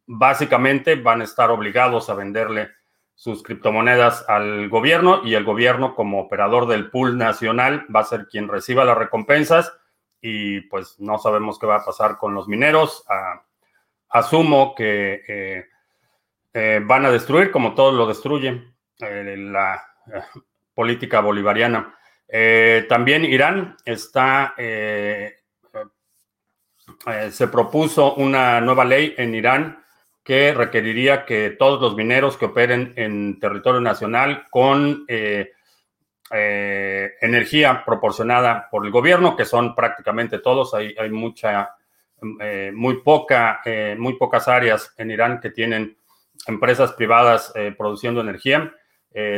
básicamente 0.07 0.95
van 0.95 1.21
a 1.21 1.25
estar 1.25 1.51
obligados 1.51 2.09
a 2.11 2.15
venderle 2.15 2.71
sus 3.15 3.43
criptomonedas 3.43 4.25
al 4.29 4.69
gobierno 4.69 5.23
y 5.25 5.35
el 5.35 5.45
gobierno 5.45 5.95
como 5.95 6.21
operador 6.21 6.67
del 6.67 6.91
pool 6.91 7.17
nacional 7.17 7.87
va 7.95 8.01
a 8.01 8.05
ser 8.05 8.27
quien 8.27 8.49
reciba 8.49 8.85
las 8.85 8.99
recompensas 8.99 9.73
y 10.21 10.63
pues 10.63 10.99
no 10.99 11.19
sabemos 11.19 11.59
qué 11.59 11.67
va 11.67 11.77
a 11.77 11.85
pasar 11.85 12.19
con 12.19 12.35
los 12.35 12.49
mineros. 12.49 13.05
Ah, 13.09 13.43
asumo 14.09 14.75
que 14.75 15.23
eh, 15.29 15.67
eh, 16.53 16.81
van 16.85 17.05
a 17.05 17.11
destruir 17.11 17.51
como 17.51 17.75
todos 17.75 17.95
lo 17.95 18.07
destruyen. 18.07 18.75
Eh, 19.01 19.37
la 19.37 19.83
política 20.75 21.21
bolivariana. 21.21 21.95
También 22.89 23.25
Irán 23.25 23.77
está, 23.85 24.55
se 24.57 25.37
propuso 27.49 28.15
una 28.15 28.61
nueva 28.61 28.85
ley 28.85 29.15
en 29.17 29.35
Irán 29.35 29.85
que 30.25 30.55
requeriría 30.55 31.27
que 31.27 31.51
todos 31.51 31.81
los 31.81 31.95
mineros 31.95 32.39
que 32.39 32.47
operen 32.47 32.95
en 32.97 33.39
territorio 33.39 33.83
nacional 33.83 34.47
con 34.51 35.05
eh, 35.07 35.53
eh, 36.31 37.13
energía 37.21 37.85
proporcionada 37.85 38.69
por 38.71 38.87
el 38.87 38.91
gobierno, 38.91 39.37
que 39.37 39.45
son 39.45 39.75
prácticamente 39.75 40.39
todos, 40.39 40.73
hay, 40.73 40.95
hay 40.99 41.11
mucha, 41.11 41.77
eh, 42.41 42.73
muy 42.75 43.03
poca, 43.03 43.61
muy 43.99 44.17
pocas 44.17 44.49
áreas 44.49 44.95
en 44.97 45.11
Irán 45.11 45.41
que 45.41 45.51
tienen 45.51 45.99
empresas 46.47 46.93
privadas 46.93 47.53
produciendo 47.77 48.23
energía. 48.23 48.73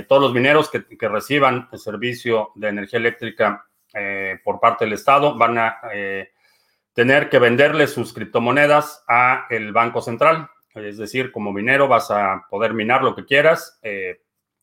Todos 0.09 0.23
los 0.23 0.33
mineros 0.33 0.71
que, 0.71 0.87
que, 0.87 1.09
reciban 1.09 1.69
el 1.71 1.79
servicio 1.79 2.53
de 2.55 2.69
energía 2.69 2.99
eléctrica 2.99 3.67
por 4.43 4.59
parte 4.59 4.87
del 4.87 4.95
Estado 4.95 5.37
van 5.37 5.59
a 5.59 5.79
tener 6.97 7.29
que 7.29 7.39
venderle 7.39 7.87
sus 7.87 8.15
criptomonedas 8.15 9.05
a 9.07 9.45
el 9.51 9.71
Banco 9.73 10.01
Central. 10.01 10.49
Es 10.75 10.97
decir, 10.97 11.31
como 11.31 11.53
minero 11.53 11.89
vas 11.89 12.11
a 12.11 12.47
poder 12.49 12.73
minar 12.73 13.03
lo 13.03 13.15
que 13.15 13.27
quieras. 13.27 13.79
Eh, 13.83 14.23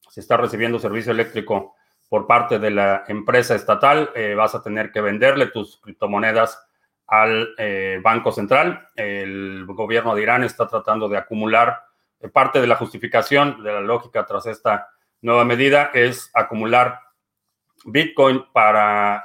si 0.10 0.20
estás 0.20 0.40
recibiendo 0.40 0.80
servicio 0.80 1.12
eléctrico 1.12 1.76
por 2.10 2.26
parte 2.26 2.58
de 2.58 2.72
la 2.72 3.04
empresa 3.08 3.54
estatal, 3.54 4.10
eh, 4.16 4.34
vas 4.36 4.56
a 4.56 4.64
tener 4.64 4.92
que 4.92 5.02
venderle 5.02 5.48
tus 5.48 5.78
criptomonedas 5.78 6.60
al 7.06 7.54
eh, 7.60 8.00
Banco 8.02 8.32
Central. 8.32 8.90
El 8.96 9.66
gobierno 9.68 10.16
de 10.16 10.24
Irán 10.24 10.44
está 10.44 10.68
tratando 10.68 11.08
de 11.08 11.18
acumular 11.18 11.84
parte 12.32 12.62
de 12.62 12.68
la 12.68 12.78
justificación 12.78 13.62
de 13.64 13.74
la 13.74 13.82
lógica 13.82 14.26
tras 14.26 14.48
esta 14.48 14.90
nueva 15.24 15.44
medida 15.46 15.90
es 15.94 16.30
acumular 16.34 17.00
Bitcoin 17.86 18.46
para 18.54 19.24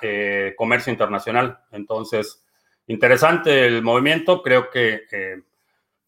comercio 0.57 0.90
internacional. 0.90 1.61
Entonces, 1.71 2.43
interesante 2.87 3.67
el 3.67 3.83
movimiento. 3.83 4.43
Creo 4.43 4.71
que 4.71 5.45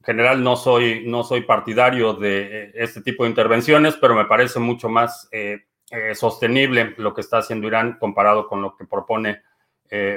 en 0.01 0.05
general 0.05 0.43
no 0.43 0.57
soy, 0.57 1.05
no 1.07 1.23
soy 1.25 1.43
partidario 1.43 2.15
de 2.15 2.41
eh, 2.41 2.73
este 2.75 3.03
tipo 3.03 3.25
de 3.25 3.31
intervenciones, 3.31 3.97
pero 3.97 4.15
me 4.15 4.25
parece 4.25 4.59
mucho 4.59 4.89
más 4.89 5.29
eh, 5.31 5.67
eh, 5.91 6.15
sostenible 6.15 6.95
lo 6.97 7.13
que 7.13 7.21
está 7.21 7.39
haciendo 7.39 7.67
Irán 7.67 7.99
comparado 7.99 8.49
con 8.49 8.63
lo 8.63 8.77
que 8.77 8.85
propone 8.85 9.43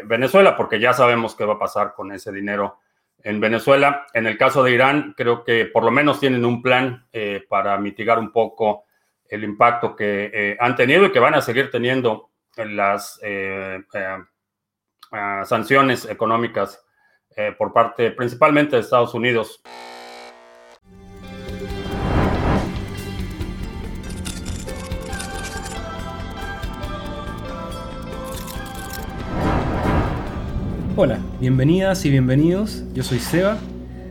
Venezuela, 0.06 0.56
porque 0.56 0.80
ya 0.80 0.94
sabemos 0.94 1.34
qué 1.34 1.46
va 1.46 1.56
a 1.56 1.58
pasar 1.58 1.96
con 1.96 2.12
ese 2.12 2.32
dinero 2.32 2.78
en 3.24 3.40
Venezuela. 3.40 4.06
En 4.14 4.28
el 4.28 4.38
caso 4.38 4.62
de 4.62 4.72
Irán, 4.72 5.16
creo 5.18 5.44
que 5.44 5.66
por 5.66 5.84
lo 5.84 5.90
menos 5.90 6.20
tienen 6.20 6.46
un 6.46 6.62
plan 6.62 7.08
para 7.50 7.76
mitigar 7.80 8.20
un 8.20 8.32
poco 8.32 8.84
el 9.30 9.44
impacto 9.44 9.96
que 9.96 10.58
han 10.60 10.76
tenido 10.76 11.06
y 11.06 11.12
que 11.12 11.20
van 11.20 11.36
a 11.36 11.42
seguir 11.42 11.72
teniendo 11.72 12.30
en 12.56 12.76
las 12.76 13.20
sanciones 15.46 16.06
económicas 16.06 16.84
eh, 17.36 17.52
por 17.58 17.74
parte 17.74 18.12
principalmente 18.12 18.76
de 18.76 18.84
Estados 18.84 19.16
Unidos. 19.16 19.60
Hola, 30.96 31.18
bienvenidas 31.40 32.06
y 32.06 32.12
bienvenidos. 32.12 32.84
Yo 32.94 33.02
soy 33.02 33.18
Seba 33.18 33.58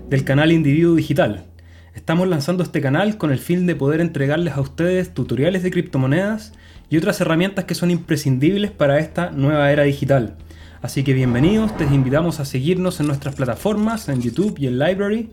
del 0.09 0.25
canal 0.25 0.51
Individuo 0.51 0.97
Digital. 0.97 1.52
Estamos 1.95 2.27
lanzando 2.27 2.63
este 2.63 2.81
canal 2.81 3.19
con 3.19 3.33
el 3.33 3.39
fin 3.39 3.67
de 3.67 3.77
poder 3.77 4.01
entregarles 4.01 4.55
a 4.55 4.63
ustedes 4.63 5.13
tutoriales 5.13 5.63
de 5.63 5.71
criptomonedas 5.71 6.55
y 6.89 6.97
otras 6.97 7.21
herramientas 7.21 7.67
que 7.67 7.75
son 7.75 7.91
imprescindibles 7.91 8.71
para 8.71 8.99
esta 8.99 9.31
nueva 9.31 9.71
era 9.71 9.83
digital. 9.83 10.37
Así 10.81 11.05
que 11.05 11.13
bienvenidos, 11.13 11.77
te 11.77 11.85
invitamos 11.85 12.41
a 12.41 12.47
seguirnos 12.47 12.99
en 13.01 13.09
nuestras 13.09 13.35
plataformas, 13.35 14.09
en 14.09 14.23
YouTube 14.23 14.59
y 14.59 14.69
en 14.69 14.79
Library. 14.79 15.29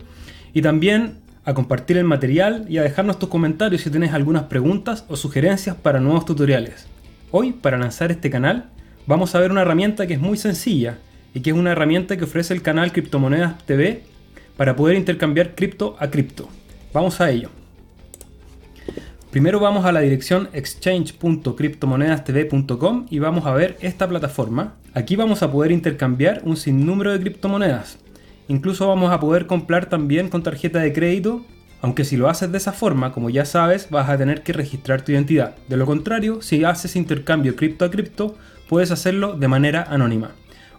Y 0.53 0.61
también 0.61 1.19
a 1.45 1.53
compartir 1.53 1.97
el 1.97 2.03
material 2.03 2.65
y 2.67 2.77
a 2.77 2.83
dejarnos 2.83 3.19
tus 3.19 3.29
comentarios 3.29 3.81
si 3.81 3.89
tienes 3.89 4.13
algunas 4.13 4.43
preguntas 4.43 5.05
o 5.07 5.15
sugerencias 5.15 5.77
para 5.77 6.01
nuevos 6.01 6.25
tutoriales. 6.25 6.87
Hoy, 7.31 7.53
para 7.53 7.77
lanzar 7.77 8.11
este 8.11 8.29
canal, 8.29 8.65
vamos 9.07 9.33
a 9.33 9.39
ver 9.39 9.51
una 9.51 9.61
herramienta 9.61 10.07
que 10.07 10.15
es 10.15 10.19
muy 10.19 10.37
sencilla 10.37 10.97
y 11.33 11.39
que 11.39 11.51
es 11.51 11.55
una 11.55 11.71
herramienta 11.71 12.17
que 12.17 12.25
ofrece 12.25 12.53
el 12.53 12.61
canal 12.61 12.91
Criptomonedas 12.91 13.65
TV 13.65 14.03
para 14.59 14.75
poder 14.75 14.95
intercambiar 14.97 15.55
cripto 15.55 15.95
a 15.99 16.09
cripto. 16.09 16.49
Vamos 16.91 17.21
a 17.21 17.31
ello. 17.31 17.49
Primero 19.31 19.61
vamos 19.61 19.85
a 19.85 19.93
la 19.93 20.01
dirección 20.01 20.49
exchange.cryptomonedastv.com 20.51 23.05
y 23.09 23.19
vamos 23.19 23.45
a 23.45 23.53
ver 23.53 23.77
esta 23.79 24.09
plataforma. 24.09 24.73
Aquí 24.93 25.15
vamos 25.15 25.43
a 25.43 25.49
poder 25.49 25.71
intercambiar 25.71 26.41
un 26.43 26.57
sinnúmero 26.57 27.13
de 27.13 27.21
criptomonedas. 27.21 27.99
Incluso 28.49 28.89
vamos 28.89 29.13
a 29.13 29.21
poder 29.21 29.47
comprar 29.47 29.85
también 29.85 30.27
con 30.27 30.43
tarjeta 30.43 30.79
de 30.79 30.91
crédito, 30.91 31.45
aunque 31.81 32.03
si 32.03 32.17
lo 32.17 32.27
haces 32.27 32.51
de 32.51 32.57
esa 32.57 32.73
forma, 32.73 33.13
como 33.13 33.29
ya 33.29 33.45
sabes, 33.45 33.89
vas 33.89 34.09
a 34.09 34.17
tener 34.17 34.43
que 34.43 34.51
registrar 34.51 35.03
tu 35.03 35.13
identidad. 35.13 35.55
De 35.69 35.77
lo 35.77 35.85
contrario, 35.85 36.41
si 36.41 36.65
haces 36.65 36.97
intercambio 36.97 37.55
cripto 37.55 37.85
a 37.85 37.91
cripto, 37.91 38.35
puedes 38.67 38.91
hacerlo 38.91 39.37
de 39.37 39.47
manera 39.47 39.87
anónima. 39.89 40.31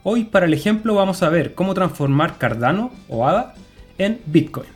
Hoy 0.03 0.25
para 0.25 0.45
el 0.45 0.53
ejemplo 0.53 0.97
vamos 0.97 1.23
a 1.23 1.31
ver 1.31 1.55
cómo 1.55 1.73
transformar 1.73 2.37
Cardano 2.37 2.91
o 3.09 3.27
ADA 3.27 3.55
en 4.01 4.21
Bitcoin. 4.25 4.67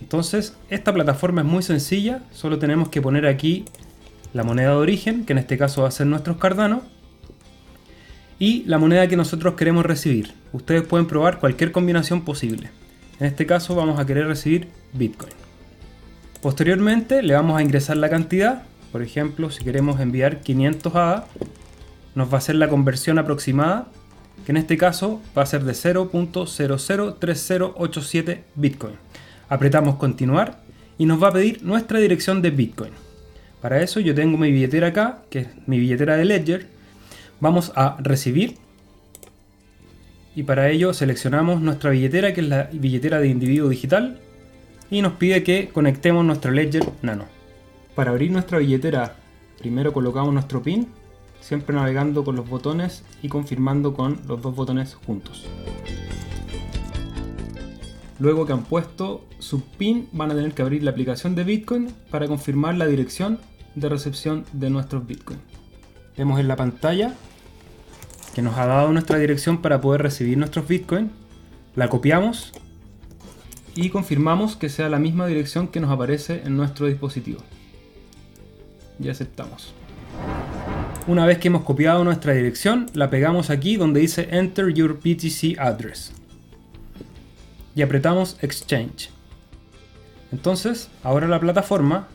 Entonces, 0.00 0.56
esta 0.68 0.92
plataforma 0.92 1.40
es 1.40 1.46
muy 1.46 1.62
sencilla, 1.62 2.22
solo 2.32 2.58
tenemos 2.58 2.90
que 2.90 3.00
poner 3.02 3.26
aquí 3.26 3.64
la 4.34 4.44
moneda 4.44 4.70
de 4.70 4.76
origen, 4.76 5.24
que 5.24 5.32
en 5.32 5.38
este 5.38 5.56
caso 5.56 5.82
va 5.82 5.88
a 5.88 5.90
ser 5.90 6.06
nuestros 6.06 6.36
Cardano, 6.36 6.82
y 8.38 8.62
la 8.64 8.78
moneda 8.78 9.08
que 9.08 9.16
nosotros 9.16 9.54
queremos 9.54 9.84
recibir. 9.86 10.34
Ustedes 10.52 10.82
pueden 10.82 11.06
probar 11.06 11.40
cualquier 11.40 11.72
combinación 11.72 12.24
posible. 12.24 12.70
En 13.18 13.26
este 13.26 13.46
caso 13.46 13.74
vamos 13.74 13.98
a 13.98 14.06
querer 14.06 14.26
recibir 14.26 14.68
Bitcoin. 14.92 15.32
Posteriormente 16.42 17.22
le 17.22 17.34
vamos 17.34 17.58
a 17.58 17.62
ingresar 17.62 17.96
la 17.96 18.10
cantidad, 18.10 18.62
por 18.92 19.02
ejemplo, 19.02 19.50
si 19.50 19.64
queremos 19.64 19.98
enviar 19.98 20.40
500 20.40 20.94
ADA, 20.94 21.26
nos 22.14 22.28
va 22.28 22.34
a 22.34 22.38
hacer 22.38 22.54
la 22.54 22.68
conversión 22.68 23.18
aproximada, 23.18 23.88
que 24.48 24.52
en 24.52 24.56
este 24.56 24.76
caso 24.78 25.20
va 25.36 25.42
a 25.42 25.46
ser 25.46 25.64
de 25.64 25.72
0.003087 25.72 28.38
Bitcoin 28.54 28.94
apretamos 29.46 29.96
continuar 29.96 30.62
y 30.96 31.04
nos 31.04 31.22
va 31.22 31.28
a 31.28 31.34
pedir 31.34 31.62
nuestra 31.62 31.98
dirección 31.98 32.40
de 32.40 32.50
Bitcoin. 32.50 32.92
Para 33.60 33.82
eso 33.82 34.00
yo 34.00 34.14
tengo 34.14 34.38
mi 34.38 34.50
billetera 34.50 34.86
acá, 34.86 35.18
que 35.28 35.40
es 35.40 35.48
mi 35.66 35.78
billetera 35.78 36.16
de 36.16 36.24
Ledger. 36.24 36.66
Vamos 37.40 37.72
a 37.76 37.98
recibir 38.00 38.56
y 40.34 40.44
para 40.44 40.70
ello 40.70 40.94
seleccionamos 40.94 41.60
nuestra 41.60 41.90
billetera, 41.90 42.32
que 42.32 42.40
es 42.40 42.48
la 42.48 42.70
billetera 42.72 43.20
de 43.20 43.28
individuo 43.28 43.68
digital, 43.68 44.18
y 44.90 45.02
nos 45.02 45.12
pide 45.12 45.42
que 45.42 45.68
conectemos 45.68 46.24
nuestro 46.24 46.52
Ledger 46.52 46.88
Nano. 47.02 47.26
Para 47.94 48.12
abrir 48.12 48.30
nuestra 48.30 48.56
billetera, 48.56 49.14
primero 49.58 49.92
colocamos 49.92 50.32
nuestro 50.32 50.62
PIN, 50.62 50.88
siempre 51.40 51.74
navegando 51.74 52.24
con 52.24 52.36
los 52.36 52.48
botones 52.48 53.04
y 53.22 53.28
confirmando 53.28 53.94
con 53.94 54.20
los 54.26 54.42
dos 54.42 54.54
botones 54.54 54.94
juntos. 54.94 55.46
Luego 58.18 58.46
que 58.46 58.52
han 58.52 58.64
puesto 58.64 59.24
su 59.38 59.62
PIN 59.62 60.08
van 60.12 60.32
a 60.32 60.34
tener 60.34 60.52
que 60.52 60.62
abrir 60.62 60.82
la 60.82 60.90
aplicación 60.90 61.34
de 61.34 61.44
Bitcoin 61.44 61.94
para 62.10 62.26
confirmar 62.26 62.76
la 62.76 62.86
dirección 62.86 63.38
de 63.74 63.88
recepción 63.88 64.44
de 64.52 64.70
nuestros 64.70 65.06
Bitcoin. 65.06 65.38
Vemos 66.16 66.40
en 66.40 66.48
la 66.48 66.56
pantalla 66.56 67.14
que 68.34 68.42
nos 68.42 68.56
ha 68.58 68.66
dado 68.66 68.92
nuestra 68.92 69.18
dirección 69.18 69.62
para 69.62 69.80
poder 69.80 70.02
recibir 70.02 70.36
nuestros 70.36 70.66
Bitcoin. 70.66 71.10
La 71.76 71.88
copiamos 71.88 72.52
y 73.76 73.90
confirmamos 73.90 74.56
que 74.56 74.68
sea 74.68 74.88
la 74.88 74.98
misma 74.98 75.28
dirección 75.28 75.68
que 75.68 75.78
nos 75.78 75.90
aparece 75.90 76.42
en 76.44 76.56
nuestro 76.56 76.86
dispositivo. 76.86 77.40
Y 78.98 79.08
aceptamos. 79.08 79.72
Una 81.08 81.24
vez 81.24 81.38
que 81.38 81.48
hemos 81.48 81.62
copiado 81.64 82.04
nuestra 82.04 82.34
dirección, 82.34 82.84
la 82.92 83.08
pegamos 83.08 83.48
aquí 83.48 83.78
donde 83.78 84.00
dice 84.00 84.28
Enter 84.30 84.74
your 84.74 84.98
BTC 84.98 85.58
address 85.58 86.12
y 87.74 87.80
apretamos 87.80 88.36
Exchange. 88.42 89.08
Entonces, 90.32 90.90
ahora 91.02 91.26
la 91.26 91.40
plataforma 91.40 92.08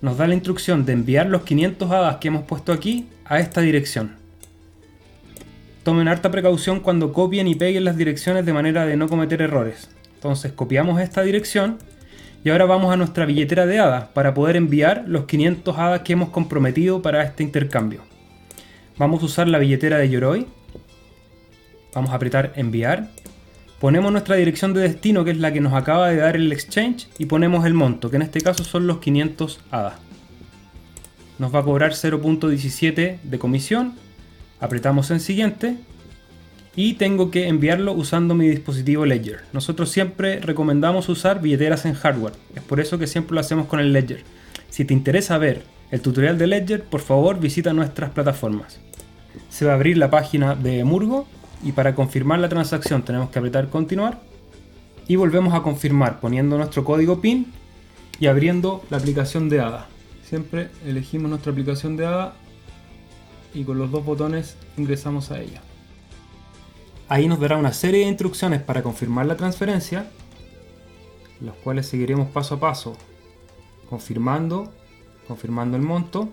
nos 0.00 0.16
da 0.16 0.26
la 0.26 0.32
instrucción 0.32 0.86
de 0.86 0.94
enviar 0.94 1.26
los 1.26 1.42
500 1.42 1.90
hadas 1.90 2.16
que 2.16 2.28
hemos 2.28 2.44
puesto 2.44 2.72
aquí 2.72 3.08
a 3.26 3.40
esta 3.40 3.60
dirección. 3.60 4.12
Tomen 5.82 6.08
harta 6.08 6.30
precaución 6.30 6.80
cuando 6.80 7.12
copien 7.12 7.46
y 7.46 7.56
peguen 7.56 7.84
las 7.84 7.98
direcciones 7.98 8.46
de 8.46 8.54
manera 8.54 8.86
de 8.86 8.96
no 8.96 9.06
cometer 9.06 9.42
errores. 9.42 9.90
Entonces 10.14 10.50
copiamos 10.50 10.98
esta 10.98 11.20
dirección 11.20 11.76
y 12.42 12.48
ahora 12.48 12.64
vamos 12.64 12.90
a 12.90 12.96
nuestra 12.96 13.26
billetera 13.26 13.66
de 13.66 13.80
hadas 13.80 14.04
para 14.14 14.32
poder 14.32 14.56
enviar 14.56 15.04
los 15.06 15.26
500 15.26 15.76
hadas 15.76 16.00
que 16.00 16.14
hemos 16.14 16.30
comprometido 16.30 17.02
para 17.02 17.22
este 17.22 17.42
intercambio. 17.42 18.13
Vamos 18.98 19.22
a 19.22 19.26
usar 19.26 19.48
la 19.48 19.58
billetera 19.58 19.98
de 19.98 20.08
Yoroi. 20.08 20.46
Vamos 21.94 22.10
a 22.10 22.14
apretar 22.14 22.52
enviar 22.56 23.10
Ponemos 23.84 24.10
nuestra 24.10 24.36
dirección 24.36 24.72
de 24.72 24.80
destino, 24.80 25.26
que 25.26 25.32
es 25.32 25.36
la 25.36 25.52
que 25.52 25.60
nos 25.60 25.74
acaba 25.74 26.08
de 26.08 26.16
dar 26.16 26.36
el 26.36 26.50
exchange, 26.52 27.06
y 27.18 27.26
ponemos 27.26 27.66
el 27.66 27.74
monto, 27.74 28.08
que 28.08 28.16
en 28.16 28.22
este 28.22 28.40
caso 28.40 28.64
son 28.64 28.86
los 28.86 28.96
500 28.96 29.60
ADA. 29.70 29.98
nos 31.38 31.54
va 31.54 31.58
a 31.58 31.64
cobrar 31.64 31.92
0.17 31.92 33.18
de 33.22 33.38
comisión. 33.38 33.92
Apretamos 34.58 35.10
en 35.10 35.20
siguiente 35.20 35.76
y 36.74 36.94
tengo 36.94 37.30
que 37.30 37.46
enviarlo 37.46 37.92
usando 37.92 38.34
mi 38.34 38.48
dispositivo 38.48 39.04
Ledger. 39.04 39.42
Nosotros 39.52 39.90
siempre 39.90 40.40
recomendamos 40.40 41.10
usar 41.10 41.42
billeteras 41.42 41.84
en 41.84 41.92
hardware, 41.92 42.32
es 42.54 42.62
por 42.62 42.80
eso 42.80 42.98
que 42.98 43.06
siempre 43.06 43.34
lo 43.34 43.40
hacemos 43.40 43.66
con 43.66 43.80
el 43.80 43.92
Ledger. 43.92 44.22
Si 44.70 44.86
te 44.86 44.94
interesa 44.94 45.36
ver 45.36 45.62
el 45.90 46.00
tutorial 46.00 46.38
de 46.38 46.46
Ledger, 46.46 46.84
por 46.84 47.00
favor 47.00 47.38
visita 47.38 47.72
nuestras 47.72 48.10
plataformas. 48.10 48.80
Se 49.48 49.64
va 49.64 49.72
a 49.72 49.74
abrir 49.74 49.98
la 49.98 50.10
página 50.10 50.54
de 50.54 50.84
Murgo 50.84 51.26
y 51.62 51.72
para 51.72 51.94
confirmar 51.94 52.38
la 52.38 52.48
transacción 52.48 53.02
tenemos 53.02 53.30
que 53.30 53.38
apretar 53.38 53.68
continuar 53.68 54.20
y 55.06 55.16
volvemos 55.16 55.54
a 55.54 55.62
confirmar 55.62 56.20
poniendo 56.20 56.56
nuestro 56.56 56.84
código 56.84 57.20
PIN 57.20 57.52
y 58.18 58.26
abriendo 58.26 58.84
la 58.90 58.98
aplicación 58.98 59.48
de 59.48 59.60
ADA. 59.60 59.86
Siempre 60.24 60.70
elegimos 60.84 61.30
nuestra 61.30 61.52
aplicación 61.52 61.96
de 61.96 62.06
ADA 62.06 62.34
y 63.52 63.64
con 63.64 63.78
los 63.78 63.90
dos 63.90 64.04
botones 64.04 64.56
ingresamos 64.76 65.30
a 65.30 65.40
ella. 65.40 65.60
Ahí 67.08 67.28
nos 67.28 67.38
dará 67.38 67.56
una 67.56 67.72
serie 67.72 68.00
de 68.00 68.08
instrucciones 68.08 68.62
para 68.62 68.82
confirmar 68.82 69.26
la 69.26 69.36
transferencia, 69.36 70.06
los 71.40 71.54
cuales 71.56 71.86
seguiremos 71.86 72.28
paso 72.28 72.54
a 72.54 72.60
paso, 72.60 72.96
confirmando, 73.90 74.72
confirmando 75.26 75.76
el 75.76 75.82
monto, 75.82 76.28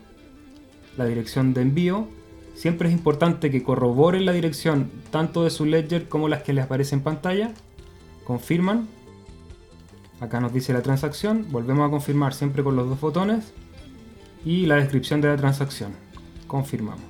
la 0.98 1.06
dirección 1.06 1.54
de 1.54 1.62
envío. 1.62 2.08
Siempre 2.56 2.90
es 2.90 2.94
importante 2.94 3.50
que 3.50 3.64
corroboren 3.64 4.26
la 4.26 4.34
dirección 4.34 4.92
tanto 5.10 5.44
de 5.44 5.50
su 5.50 5.66
ledger 5.66 6.10
como 6.10 6.28
las 6.28 6.44
que 6.44 6.54
les 6.54 6.66
aparece 6.66 6.96
en 6.96 7.02
pantalla. 7.02 7.52
Confirman. 8.26 8.88
Acá 10.20 10.40
nos 10.40 10.54
dice 10.54 10.74
la 10.74 10.82
transacción. 10.82 11.48
Volvemos 11.50 11.88
a 11.88 11.92
confirmar 11.92 12.34
siempre 12.34 12.64
con 12.64 12.76
los 12.76 12.88
dos 12.88 13.00
botones. 13.00 13.54
Y 14.46 14.66
la 14.66 14.76
descripción 14.76 15.22
de 15.22 15.30
la 15.30 15.38
transacción. 15.38 15.94
Confirmamos. 16.48 17.06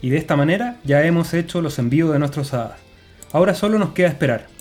Y 0.00 0.10
de 0.10 0.18
esta 0.18 0.36
manera 0.36 0.80
ya 0.84 1.04
hemos 1.04 1.32
hecho 1.32 1.62
los 1.62 1.78
envíos 1.78 2.12
de 2.12 2.18
nuestros 2.18 2.52
hadas. 2.54 2.78
Ahora 3.32 3.54
solo 3.54 3.78
nos 3.78 3.90
queda 3.90 4.08
esperar. 4.08 4.51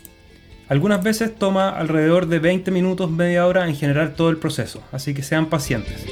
Algunas 0.72 1.04
veces 1.04 1.36
toma 1.36 1.68
alrededor 1.68 2.28
de 2.28 2.40
20 2.40 2.72
minutos, 2.72 3.12
media 3.12 3.46
hora 3.46 3.68
en 3.68 3.76
generar 3.76 4.14
todo 4.14 4.30
el 4.30 4.38
proceso, 4.38 4.82
así 4.94 5.14
que 5.14 5.22
sean 5.22 5.48
pacientes. 5.48 6.06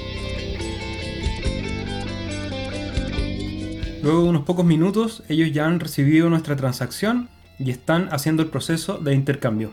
Luego 4.04 4.24
de 4.24 4.28
unos 4.28 4.44
pocos 4.44 4.66
minutos, 4.66 5.24
ellos 5.30 5.54
ya 5.54 5.66
han 5.66 5.80
recibido 5.80 6.30
nuestra 6.30 6.58
transacción 6.58 7.30
y 7.58 7.72
están 7.72 8.10
haciendo 8.12 8.44
el 8.44 8.50
proceso 8.50 8.98
de 8.98 9.14
intercambio. 9.14 9.72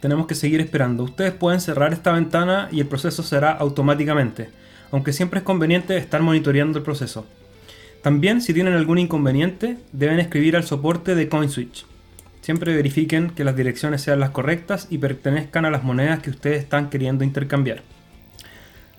Tenemos 0.00 0.26
que 0.26 0.34
seguir 0.34 0.60
esperando. 0.60 1.04
Ustedes 1.04 1.32
pueden 1.32 1.62
cerrar 1.62 1.94
esta 1.94 2.12
ventana 2.12 2.68
y 2.70 2.80
el 2.80 2.88
proceso 2.88 3.22
será 3.22 3.52
automáticamente, 3.52 4.50
aunque 4.90 5.14
siempre 5.14 5.38
es 5.38 5.44
conveniente 5.44 5.96
estar 5.96 6.20
monitoreando 6.20 6.76
el 6.76 6.84
proceso. 6.84 7.24
También, 8.02 8.42
si 8.42 8.52
tienen 8.52 8.74
algún 8.74 8.98
inconveniente, 8.98 9.78
deben 9.92 10.20
escribir 10.20 10.56
al 10.56 10.64
soporte 10.64 11.14
de 11.14 11.30
CoinSwitch. 11.30 11.86
Siempre 12.42 12.74
verifiquen 12.74 13.30
que 13.30 13.44
las 13.44 13.56
direcciones 13.56 14.02
sean 14.02 14.18
las 14.18 14.30
correctas 14.30 14.88
y 14.90 14.98
pertenezcan 14.98 15.64
a 15.64 15.70
las 15.70 15.84
monedas 15.84 16.20
que 16.20 16.30
ustedes 16.30 16.58
están 16.58 16.90
queriendo 16.90 17.22
intercambiar. 17.22 17.82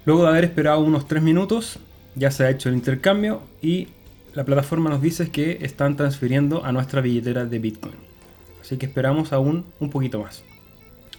Luego 0.06 0.24
de 0.24 0.30
haber 0.30 0.46
esperado 0.46 0.80
unos 0.80 1.08
3 1.10 1.22
minutos, 1.22 1.80
ya 2.16 2.32
se 2.32 2.46
ha 2.46 2.50
hecho 2.50 2.70
el 2.70 2.76
intercambio 2.76 3.44
y 3.62 3.90
la 4.34 4.46
plataforma 4.46 4.90
nos 4.90 5.02
dice 5.02 5.30
que 5.30 5.60
están 5.62 5.98
transfiriendo 5.98 6.64
a 6.64 6.72
nuestra 6.72 7.02
billetera 7.02 7.46
de 7.46 7.60
Bitcoin. 7.60 7.96
Así 8.62 8.78
que 8.78 8.86
esperamos 8.86 9.34
aún 9.34 9.66
un 9.82 9.90
poquito 9.90 10.22
más. 10.22 10.44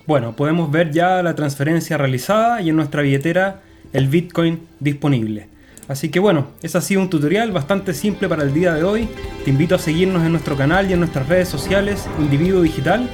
Bueno, 0.06 0.34
podemos 0.34 0.70
ver 0.70 0.92
ya 0.92 1.22
la 1.22 1.34
transferencia 1.34 1.98
realizada 1.98 2.62
y 2.62 2.70
en 2.70 2.76
nuestra 2.76 3.02
billetera 3.02 3.60
el 3.92 4.08
Bitcoin 4.08 4.66
disponible. 4.80 5.48
Así 5.86 6.10
que 6.10 6.18
bueno, 6.18 6.46
es 6.62 6.76
así 6.76 6.96
un 6.96 7.10
tutorial 7.10 7.52
bastante 7.52 7.92
simple 7.92 8.26
para 8.28 8.42
el 8.42 8.54
día 8.54 8.72
de 8.72 8.84
hoy. 8.84 9.08
Te 9.44 9.50
invito 9.50 9.74
a 9.74 9.78
seguirnos 9.78 10.24
en 10.24 10.32
nuestro 10.32 10.56
canal 10.56 10.88
y 10.88 10.94
en 10.94 11.00
nuestras 11.00 11.28
redes 11.28 11.48
sociales 11.48 12.08
Individuo 12.18 12.62
Digital 12.62 13.10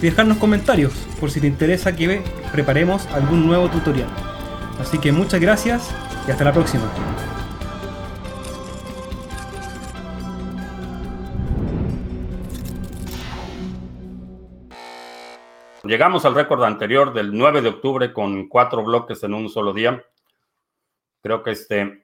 y 0.00 0.04
dejarnos 0.04 0.38
comentarios 0.38 0.92
por 1.18 1.32
si 1.32 1.40
te 1.40 1.48
interesa 1.48 1.96
que 1.96 2.22
preparemos 2.52 3.06
algún 3.08 3.44
nuevo 3.44 3.68
tutorial. 3.68 4.08
Así 4.78 4.98
que 4.98 5.10
muchas 5.10 5.40
gracias 5.40 5.92
y 6.28 6.30
hasta 6.30 6.44
la 6.44 6.52
próxima. 6.52 6.84
Llegamos 15.82 16.24
al 16.24 16.36
récord 16.36 16.62
anterior 16.62 17.12
del 17.12 17.36
9 17.36 17.60
de 17.62 17.68
octubre 17.68 18.12
con 18.12 18.48
cuatro 18.48 18.84
bloques 18.84 19.24
en 19.24 19.34
un 19.34 19.48
solo 19.48 19.72
día. 19.72 20.04
Creo 21.20 21.42
que 21.42 21.50
este 21.50 22.01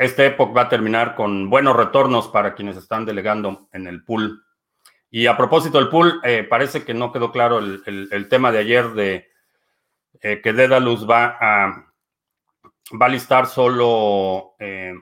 este 0.00 0.24
época 0.24 0.54
va 0.54 0.62
a 0.62 0.68
terminar 0.70 1.14
con 1.14 1.50
buenos 1.50 1.76
retornos 1.76 2.28
para 2.28 2.54
quienes 2.54 2.78
están 2.78 3.04
delegando 3.04 3.68
en 3.70 3.86
el 3.86 4.02
pool. 4.02 4.42
Y 5.10 5.26
a 5.26 5.36
propósito 5.36 5.76
del 5.76 5.90
pool, 5.90 6.22
eh, 6.24 6.42
parece 6.42 6.84
que 6.84 6.94
no 6.94 7.12
quedó 7.12 7.30
claro 7.30 7.58
el, 7.58 8.26
tema 8.30 8.50
de 8.50 8.58
ayer 8.60 8.88
de 8.92 9.28
eh, 10.22 10.40
que 10.42 10.54
Dedalus 10.54 11.06
va 11.06 11.36
a, 11.38 11.92
va 12.98 13.06
a 13.06 13.08
listar 13.10 13.46
solo 13.46 14.54
eh, 14.58 14.94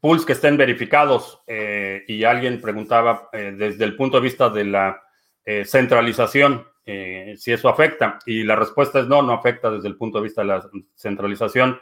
pools 0.00 0.24
que 0.24 0.32
estén 0.32 0.56
verificados. 0.56 1.42
y 1.46 2.24
alguien 2.24 2.62
preguntaba 2.62 3.28
desde 3.32 3.84
el 3.84 3.94
punto 3.94 4.16
de 4.16 4.22
vista 4.22 4.48
de 4.48 4.64
la 4.64 5.02
centralización 5.66 6.66
si 7.36 7.52
eso 7.52 7.68
afecta. 7.68 8.18
Y 8.24 8.42
la 8.44 8.56
respuesta 8.56 9.00
es 9.00 9.06
no, 9.06 9.20
no 9.20 9.34
afecta 9.34 9.70
desde 9.70 9.88
el 9.88 9.96
punto 9.96 10.16
de 10.16 10.24
vista 10.24 10.40
de 10.40 10.48
la 10.48 10.66
centralización 10.94 11.78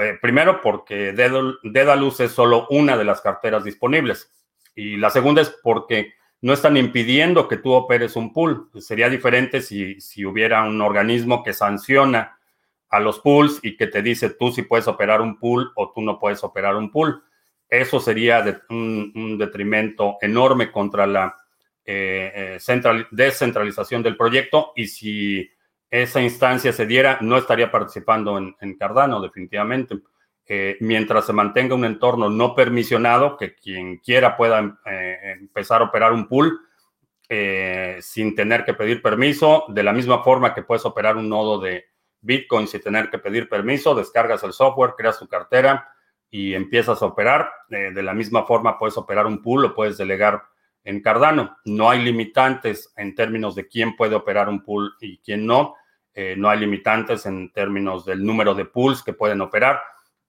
eh, 0.00 0.18
primero, 0.20 0.60
porque 0.60 1.12
Dedalus 1.12 2.20
es 2.20 2.32
solo 2.32 2.66
una 2.70 2.96
de 2.96 3.04
las 3.04 3.20
carteras 3.20 3.64
disponibles. 3.64 4.32
Y 4.74 4.96
la 4.96 5.10
segunda 5.10 5.42
es 5.42 5.54
porque 5.62 6.14
no 6.40 6.52
están 6.52 6.76
impidiendo 6.76 7.48
que 7.48 7.56
tú 7.56 7.72
operes 7.72 8.16
un 8.16 8.32
pool. 8.32 8.70
Sería 8.78 9.08
diferente 9.08 9.60
si, 9.60 10.00
si 10.00 10.24
hubiera 10.24 10.62
un 10.64 10.80
organismo 10.80 11.42
que 11.42 11.52
sanciona 11.52 12.38
a 12.88 13.00
los 13.00 13.20
pools 13.20 13.58
y 13.62 13.76
que 13.76 13.86
te 13.86 14.02
dice 14.02 14.30
tú 14.30 14.52
si 14.52 14.62
puedes 14.62 14.86
operar 14.88 15.20
un 15.20 15.38
pool 15.38 15.72
o 15.74 15.92
tú 15.92 16.02
no 16.02 16.18
puedes 16.18 16.42
operar 16.44 16.76
un 16.76 16.90
pool. 16.90 17.22
Eso 17.68 17.98
sería 17.98 18.62
un, 18.70 19.36
detrimento 19.38 20.18
enorme 20.20 20.70
contra 20.70 21.06
la 21.06 21.36
eh, 21.84 22.58
eh, 22.58 23.06
descentralización 23.10 24.02
del 24.02 24.16
proyecto 24.16 24.72
y 24.76 24.86
si 24.86 25.50
esa 25.90 26.20
instancia 26.20 26.72
se 26.72 26.86
diera, 26.86 27.18
no 27.20 27.36
estaría 27.36 27.70
participando 27.70 28.38
en, 28.38 28.78
Cardano, 28.78 29.20
definitivamente. 29.20 29.98
Eh, 30.48 30.76
mientras 30.80 31.26
se 31.26 31.32
mantenga 31.32 31.74
un 31.74 31.84
entorno 31.84 32.28
no 32.28 32.54
permisionado, 32.54 33.36
que 33.36 33.54
quien 33.54 33.98
quiera 33.98 34.36
pueda 34.36 34.78
eh, 34.86 35.36
empezar 35.40 35.80
a 35.80 35.86
operar 35.86 36.12
un 36.12 36.28
pool 36.28 36.60
eh, 37.28 37.98
sin 38.00 38.34
tener 38.34 38.64
que 38.64 38.74
pedir 38.74 39.02
permiso, 39.02 39.64
de 39.68 39.82
la 39.82 39.92
misma 39.92 40.22
forma 40.22 40.54
que 40.54 40.62
puedes 40.62 40.84
operar 40.84 41.16
un 41.16 41.28
nodo 41.28 41.58
de 41.60 41.86
Bitcoin 42.20 42.68
sin 42.68 42.80
tener 42.80 43.10
que 43.10 43.18
pedir 43.18 43.48
permiso, 43.48 43.94
descargas 43.94 44.42
el 44.44 44.52
software, 44.52 44.94
creas 44.96 45.18
tu 45.18 45.26
cartera 45.26 45.88
y 46.30 46.54
empiezas 46.54 47.02
a 47.02 47.06
operar. 47.06 47.50
de 47.68 48.02
la 48.02 48.14
misma 48.14 48.44
forma 48.44 48.78
puedes 48.78 48.96
operar 48.96 49.26
un 49.26 49.42
pool 49.42 49.64
o 49.64 49.74
puedes 49.74 49.96
delegar 49.96 50.42
en 50.86 51.00
Cardano. 51.00 51.58
No 51.64 51.90
hay 51.90 52.00
limitantes 52.00 52.92
en 52.96 53.14
términos 53.14 53.54
de 53.56 53.66
quién 53.66 53.96
puede 53.96 54.14
operar 54.14 54.48
un 54.48 54.62
pool 54.62 54.94
y 55.00 55.18
quién 55.18 55.44
no. 55.44 55.74
Eh, 56.14 56.34
no 56.38 56.48
hay 56.48 56.60
limitantes 56.60 57.26
en 57.26 57.52
términos 57.52 58.06
del 58.06 58.24
número 58.24 58.54
de 58.54 58.64
pools 58.64 59.02
que 59.02 59.12
pueden 59.12 59.40
operar. 59.40 59.82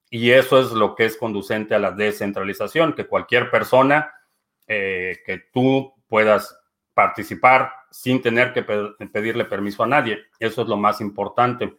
Y 0.10 0.32
eso 0.32 0.60
es 0.60 0.72
lo 0.72 0.96
que 0.96 1.06
es 1.06 1.15
conducente 1.15 1.76
a 1.76 1.80
la 1.80 1.91
descentralización, 1.91 2.93
que 2.93 3.06
cualquier 3.06 3.52
persona 3.52 4.12
eh, 4.67 5.20
que 5.26 5.43
tú 5.54 5.93
puedas 6.08 6.60
participar 6.93 7.72
sin 7.91 8.22
tener 8.22 8.52
que 8.52 8.63
pedirle 8.63 9.46
permiso 9.46 9.84
a 9.84 9.88
nadie. 9.88 10.20
Eso 10.39 10.63
es 10.63 10.67
lo 10.67 10.76
más 10.76 11.02
importante. 11.02 11.78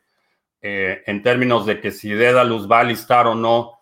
Eh, 0.61 1.03
en 1.07 1.23
términos 1.23 1.67
de 1.67 1.81
que 1.81 1.91
si 1.91 2.11
Dedalus 2.11 2.71
va 2.71 2.81
a 2.81 2.85
listar 2.85 3.27
o 3.27 3.35
no 3.35 3.78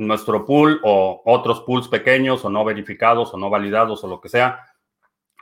nuestro 0.00 0.46
pool 0.46 0.80
o 0.82 1.22
otros 1.24 1.60
pools 1.60 1.88
pequeños 1.88 2.44
o 2.44 2.50
no 2.50 2.64
verificados 2.64 3.34
o 3.34 3.36
no 3.36 3.50
validados 3.50 4.02
o 4.02 4.08
lo 4.08 4.20
que 4.20 4.30
sea, 4.30 4.66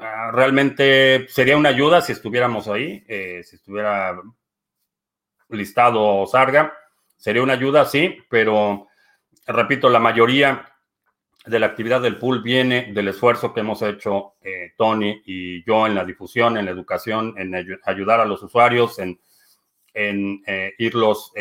ah, 0.01 0.31
realmente 0.33 1.27
sería 1.29 1.57
una 1.57 1.69
ayuda 1.69 2.01
si 2.03 2.13
estuviéramos 2.13 2.67
ahí, 2.69 3.05
eh, 3.09 3.43
si 3.45 3.57
estuviera 3.57 4.21
listado 5.51 6.27
Sarga, 6.27 6.75
sería 7.17 7.43
una 7.43 7.55
ayuda, 7.55 7.85
sí, 7.85 8.19
pero 8.29 8.89
repito, 9.47 9.89
la 9.89 10.01
mayoría 10.01 10.73
de 11.47 11.59
la 11.61 11.67
actividad 11.67 12.03
del 12.03 12.19
pool 12.19 12.43
viene 12.43 12.93
del 12.93 13.09
esfuerzo 13.09 13.55
que 13.55 13.61
hemos 13.61 13.81
hecho 13.83 14.35
eh, 14.43 14.73
Tony 14.77 15.23
y 15.25 15.65
yo 15.65 15.87
en 15.87 15.95
la 15.95 16.05
difusión, 16.05 16.59
en 16.59 16.65
la 16.65 16.73
educación, 16.73 17.35
en 17.39 17.55
ayudar 17.85 18.21
a 18.21 18.27
los 18.27 18.43
usuarios, 18.43 18.99
en, 18.99 19.21
en 19.95 20.43
eh, 20.47 20.75
irlos 20.79 21.33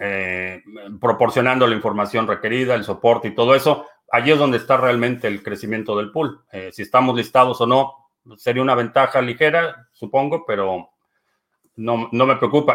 eh, 0.00 0.62
proporcionando 1.00 1.66
la 1.66 1.74
información 1.74 2.26
requerida, 2.26 2.74
el 2.74 2.84
soporte 2.84 3.28
y 3.28 3.34
todo 3.34 3.54
eso, 3.54 3.86
allí 4.10 4.30
es 4.30 4.38
donde 4.38 4.58
está 4.58 4.76
realmente 4.76 5.28
el 5.28 5.42
crecimiento 5.42 5.96
del 5.96 6.10
pool. 6.10 6.42
Eh, 6.52 6.70
si 6.72 6.82
estamos 6.82 7.16
listados 7.16 7.60
o 7.60 7.66
no, 7.66 8.10
sería 8.36 8.62
una 8.62 8.74
ventaja 8.74 9.20
ligera, 9.20 9.88
supongo, 9.92 10.44
pero 10.46 10.90
no, 11.76 12.08
no 12.12 12.26
me 12.26 12.36
preocupa. 12.36 12.74